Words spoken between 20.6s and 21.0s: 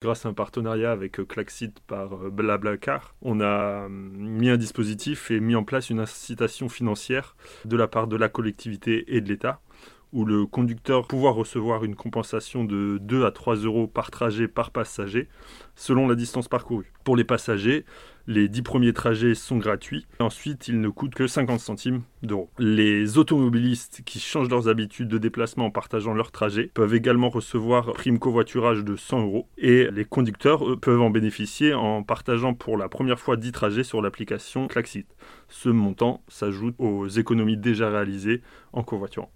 ils ne